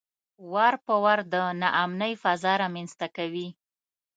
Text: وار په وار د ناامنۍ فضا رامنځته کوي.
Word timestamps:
وار 0.53 0.75
په 0.85 0.93
وار 1.03 1.19
د 1.33 1.35
ناامنۍ 1.61 2.13
فضا 2.23 2.53
رامنځته 2.63 3.07
کوي. 3.17 3.47